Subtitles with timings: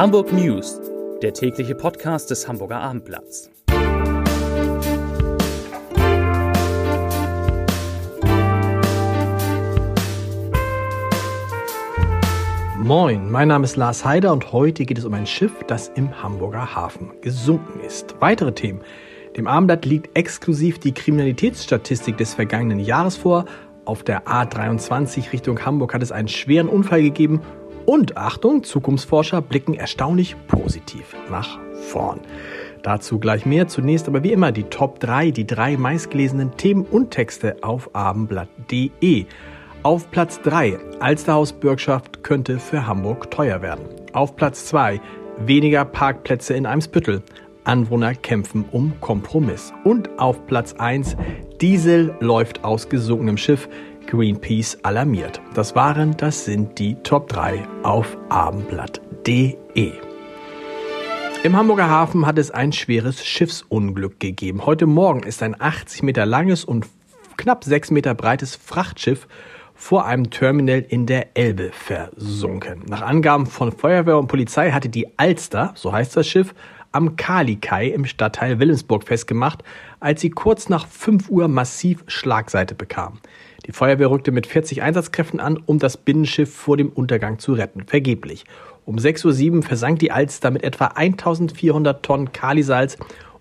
[0.00, 0.80] Hamburg News,
[1.20, 3.50] der tägliche Podcast des Hamburger Abendblatts.
[12.78, 16.22] Moin, mein Name ist Lars Heider und heute geht es um ein Schiff, das im
[16.22, 18.14] Hamburger Hafen gesunken ist.
[18.20, 18.80] Weitere Themen.
[19.36, 23.44] Dem Abendblatt liegt exklusiv die Kriminalitätsstatistik des vergangenen Jahres vor.
[23.84, 27.42] Auf der A23 Richtung Hamburg hat es einen schweren Unfall gegeben
[27.86, 32.20] und Achtung, Zukunftsforscher blicken erstaunlich positiv nach vorn.
[32.82, 33.68] Dazu gleich mehr.
[33.68, 39.26] Zunächst aber wie immer die Top 3, die drei meistgelesenen Themen und Texte auf abendblatt.de.
[39.82, 43.84] Auf Platz 3, Alsterhaus-Bürgschaft könnte für Hamburg teuer werden.
[44.12, 45.00] Auf Platz 2,
[45.38, 47.22] weniger Parkplätze in Eimsbüttel.
[47.64, 49.72] Anwohner kämpfen um Kompromiss.
[49.84, 51.16] Und auf Platz 1,
[51.60, 53.68] Diesel läuft aus gesunkenem Schiff.
[54.10, 55.40] Greenpeace alarmiert.
[55.54, 59.92] Das waren, das sind die Top 3 auf abendblatt.de.
[61.44, 64.66] Im Hamburger Hafen hat es ein schweres Schiffsunglück gegeben.
[64.66, 66.86] Heute Morgen ist ein 80 Meter langes und
[67.36, 69.28] knapp 6 Meter breites Frachtschiff
[69.74, 72.82] vor einem Terminal in der Elbe versunken.
[72.88, 76.52] Nach Angaben von Feuerwehr und Polizei hatte die Alster, so heißt das Schiff,
[76.92, 79.62] am Kalikai im Stadtteil Wilhelmsburg festgemacht,
[80.00, 83.20] als sie kurz nach 5 Uhr massiv Schlagseite bekam.
[83.66, 87.84] Die Feuerwehr rückte mit 40 Einsatzkräften an, um das Binnenschiff vor dem Untergang zu retten.
[87.86, 88.44] Vergeblich.
[88.84, 92.96] Um 6.07 Uhr versank die Alster mit etwa 1400 Tonnen Kalisalz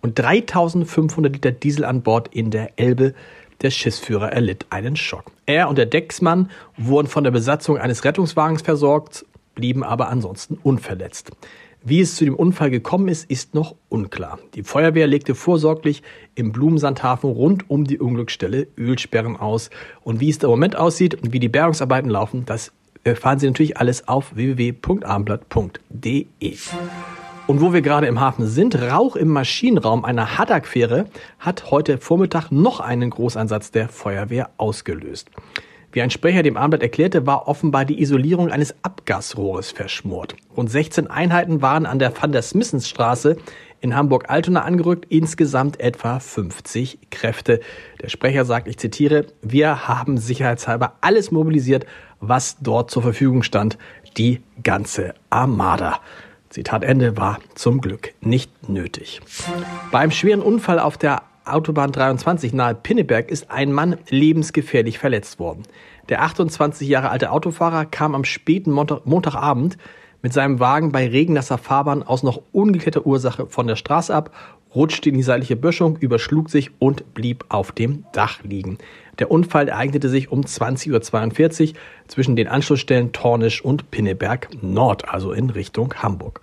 [0.00, 3.14] und 3500 Liter Diesel an Bord in der Elbe.
[3.62, 5.32] Der Schiffsführer erlitt einen Schock.
[5.46, 11.32] Er und der Decksmann wurden von der Besatzung eines Rettungswagens versorgt, blieben aber ansonsten unverletzt.
[11.86, 14.38] Wie es zu dem Unfall gekommen ist, ist noch unklar.
[14.54, 16.02] Die Feuerwehr legte vorsorglich
[16.34, 19.68] im Blumensandhafen rund um die Unglücksstelle Ölsperren aus.
[20.02, 22.72] Und wie es im Moment aussieht und wie die Bergungsarbeiten laufen, das
[23.04, 26.56] erfahren Sie natürlich alles auf www.abendblatt.de.
[27.48, 31.04] Und wo wir gerade im Hafen sind, Rauch im Maschinenraum einer Haddock-Fähre
[31.38, 35.28] hat heute Vormittag noch einen Großeinsatz der Feuerwehr ausgelöst.
[35.94, 40.34] Wie ein Sprecher dem Abendblatt erklärte, war offenbar die Isolierung eines Abgasrohres verschmort.
[40.56, 43.36] Rund 16 Einheiten waren an der Van der Smissensstraße
[43.80, 47.60] in Hamburg-Altona angerückt, insgesamt etwa 50 Kräfte.
[48.02, 51.86] Der Sprecher sagt, ich zitiere, wir haben sicherheitshalber alles mobilisiert,
[52.18, 53.78] was dort zur Verfügung stand,
[54.16, 56.00] die ganze Armada.
[56.50, 59.20] Zitat Ende war zum Glück nicht nötig.
[59.92, 65.64] Beim schweren Unfall auf der Autobahn 23 nahe Pinneberg ist ein Mann lebensgefährlich verletzt worden.
[66.08, 69.76] Der 28 Jahre alte Autofahrer kam am späten Montag, Montagabend
[70.22, 74.30] mit seinem Wagen bei regennasser Fahrbahn aus noch ungeklärter Ursache von der Straße ab,
[74.74, 78.78] rutschte in die seitliche Böschung, überschlug sich und blieb auf dem Dach liegen.
[79.18, 81.74] Der Unfall ereignete sich um 20.42 Uhr
[82.08, 86.40] zwischen den Anschlussstellen Tornisch und Pinneberg Nord, also in Richtung Hamburg.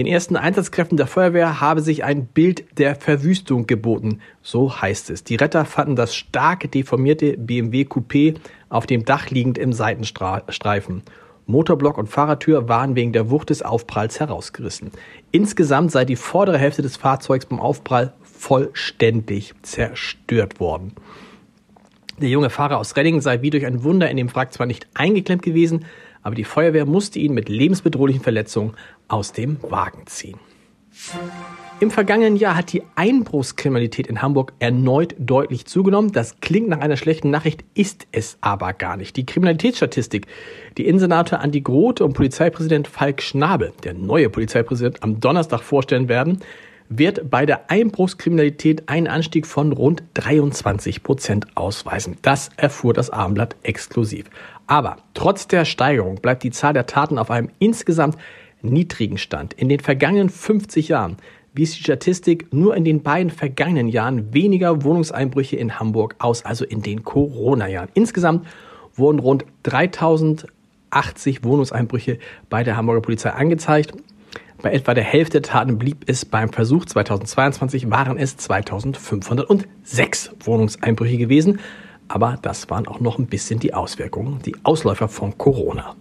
[0.00, 5.24] Den ersten Einsatzkräften der Feuerwehr habe sich ein Bild der Verwüstung geboten, so heißt es.
[5.24, 8.38] Die Retter fanden das stark deformierte BMW Coupé
[8.70, 11.02] auf dem Dach liegend im Seitenstreifen.
[11.44, 14.90] Motorblock und Fahrertür waren wegen der Wucht des Aufpralls herausgerissen.
[15.32, 20.94] Insgesamt sei die vordere Hälfte des Fahrzeugs beim Aufprall vollständig zerstört worden.
[22.22, 24.88] Der junge Fahrer aus Redding sei wie durch ein Wunder in dem Wrack zwar nicht
[24.94, 25.84] eingeklemmt gewesen,
[26.22, 28.74] aber die Feuerwehr musste ihn mit lebensbedrohlichen Verletzungen
[29.08, 30.38] aus dem Wagen ziehen.
[31.78, 36.12] Im vergangenen Jahr hat die Einbruchskriminalität in Hamburg erneut deutlich zugenommen.
[36.12, 39.16] Das klingt nach einer schlechten Nachricht, ist es aber gar nicht.
[39.16, 40.26] Die Kriminalitätsstatistik,
[40.76, 46.40] die Innensenator Andi Grote und Polizeipräsident Falk Schnabel, der neue Polizeipräsident, am Donnerstag vorstellen werden,
[46.90, 52.18] wird bei der Einbruchskriminalität einen Anstieg von rund 23 Prozent ausweisen.
[52.20, 54.26] Das erfuhr das Abendblatt exklusiv.
[54.70, 58.16] Aber trotz der Steigerung bleibt die Zahl der Taten auf einem insgesamt
[58.62, 59.52] niedrigen Stand.
[59.54, 61.16] In den vergangenen 50 Jahren
[61.52, 66.64] wies die Statistik nur in den beiden vergangenen Jahren weniger Wohnungseinbrüche in Hamburg aus, also
[66.64, 67.88] in den Corona-Jahren.
[67.94, 68.46] Insgesamt
[68.94, 73.92] wurden rund 3080 Wohnungseinbrüche bei der Hamburger Polizei angezeigt.
[74.62, 81.16] Bei etwa der Hälfte der Taten blieb es beim Versuch 2022, waren es 2506 Wohnungseinbrüche
[81.16, 81.58] gewesen
[82.10, 85.94] aber das waren auch noch ein bisschen die Auswirkungen, die Ausläufer von Corona.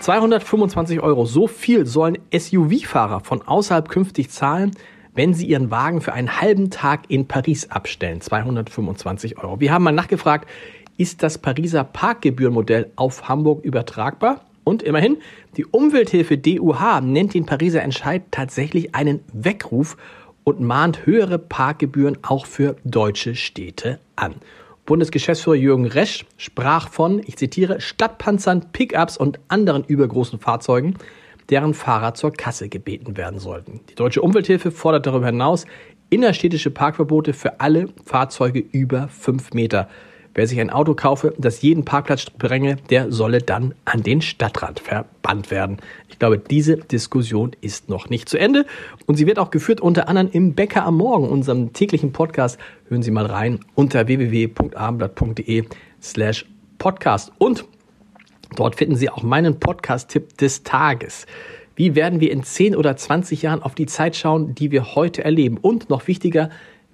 [0.00, 4.72] 225 Euro, so viel sollen SUV-Fahrer von außerhalb künftig zahlen,
[5.14, 8.20] wenn sie ihren Wagen für einen halben Tag in Paris abstellen.
[8.20, 9.60] 225 Euro.
[9.60, 10.48] Wir haben mal nachgefragt,
[10.96, 14.40] ist das Pariser Parkgebührenmodell auf Hamburg übertragbar?
[14.64, 15.18] Und immerhin,
[15.56, 19.96] die Umwelthilfe DUH nennt den Pariser Entscheid tatsächlich einen Weckruf
[20.42, 24.34] und mahnt höhere Parkgebühren auch für deutsche Städte an.
[24.90, 30.96] Bundesgeschäftsführer Jürgen Resch sprach von, ich zitiere, Stadtpanzern, Pickups und anderen übergroßen Fahrzeugen.
[31.48, 33.80] deren Fahrer zur Kasse gebeten werden sollten.
[33.88, 35.64] Die Deutsche Umwelthilfe fordert darüber hinaus
[36.08, 39.88] innerstädtische Parkverbote für alle Fahrzeuge über 5 Meter.
[40.32, 44.78] Wer sich ein Auto kaufe, das jeden Parkplatz sprenge, der solle dann an den Stadtrand
[44.78, 45.78] verbannt werden.
[46.08, 48.64] Ich glaube, diese Diskussion ist noch nicht zu Ende
[49.06, 52.60] und sie wird auch geführt unter anderem im Bäcker am Morgen, unserem täglichen Podcast.
[52.88, 55.64] Hören Sie mal rein unter www.abendblatt.de
[56.00, 56.46] slash
[56.78, 57.64] podcast und
[58.54, 61.26] dort finden Sie auch meinen Podcast-Tipp des Tages.
[61.74, 65.24] Wie werden wir in 10 oder 20 Jahren auf die Zeit schauen, die wir heute
[65.24, 65.56] erleben?
[65.56, 66.50] Und noch wichtiger,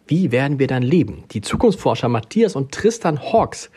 [0.07, 1.25] wie werden wir dann leben?
[1.33, 3.71] Die Zukunftsforscher Matthias und Tristan Hawks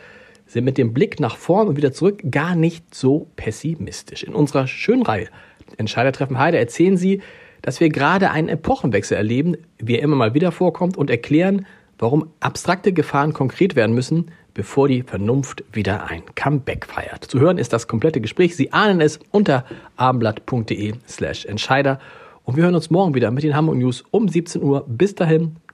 [0.46, 4.24] sind mit dem Blick nach vorn und wieder zurück gar nicht so pessimistisch.
[4.24, 5.30] In unserer schönen Reihe
[5.78, 7.22] Entscheidertreffen Heide erzählen sie,
[7.62, 11.66] dass wir gerade einen Epochenwechsel erleben, wie er immer mal wieder vorkommt, und erklären,
[11.98, 17.26] warum abstrakte Gefahren konkret werden müssen, bevor die Vernunft wieder ein Comeback feiert.
[17.26, 18.56] Zu hören ist das komplette Gespräch.
[18.56, 19.66] Sie ahnen es unter
[19.98, 22.00] abendblatt.de slash Entscheider.
[22.44, 24.86] Und wir hören uns morgen wieder mit den Hamburg News um 17 Uhr.
[24.88, 25.58] Bis dahin,